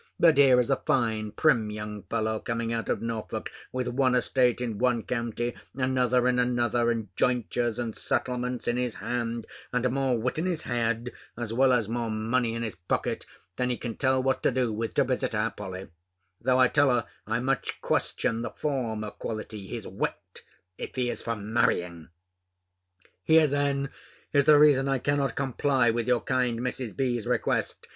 [0.19, 4.59] But here is a fine prim young fellow, coming out of Norfolk, with one estate
[4.59, 10.17] in one county, another in another, and jointures and settlements in his hand, and more
[10.17, 13.27] wit in his head, as well as more money in his pocket,
[13.57, 15.89] than he can tell what to do with, to visit our Polly;
[16.41, 20.41] though I tell her I much question the former quality, his wit,
[20.79, 22.09] if he is for marrying.
[23.23, 23.91] Here then
[24.33, 26.97] is the reason I cannot comply with your kind Mrs.
[26.97, 27.87] B.'s request.